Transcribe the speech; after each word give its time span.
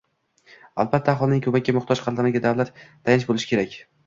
Albatta, 0.83 1.13
aholining 1.13 1.43
ko‘makka 1.47 1.75
muxtoj 1.77 1.99
qatlamiga 2.07 2.43
davlat 2.47 2.73
tayanch 2.81 3.29
bo‘lishi 3.31 3.53
kerak. 3.53 3.79